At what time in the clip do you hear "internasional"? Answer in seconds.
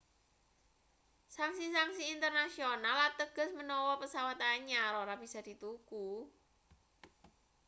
2.13-2.97